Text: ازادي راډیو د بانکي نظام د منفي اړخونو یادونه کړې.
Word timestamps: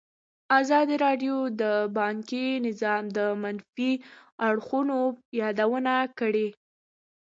ازادي 0.59 0.95
راډیو 1.05 1.35
د 1.61 1.63
بانکي 1.97 2.45
نظام 2.67 3.03
د 3.17 3.19
منفي 3.41 3.91
اړخونو 4.47 4.97
یادونه 5.41 5.93
کړې. 6.19 6.47